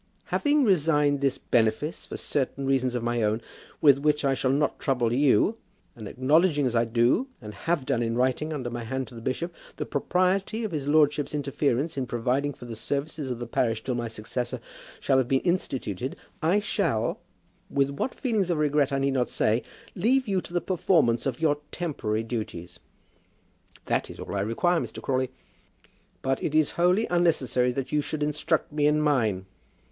[0.33, 3.39] "Having resigned this benefice for certain reasons of my own,
[3.81, 5.57] with which I shall not trouble you,
[5.95, 9.21] and acknowledging as I do, and have done in writing under my hand to the
[9.21, 13.83] bishop, the propriety of his lordship's interference in providing for the services of the parish
[13.83, 14.59] till my successor
[14.99, 17.19] shall have been instituted, I shall,
[17.69, 19.61] with what feelings of regret I need not say,
[19.93, 22.79] leave you to the performance of your temporary duties."
[23.85, 24.99] "That is all that I require, Mr.
[24.99, 25.29] Crawley."
[26.23, 29.45] "But it is wholly unnecessary that you should instruct me in mine."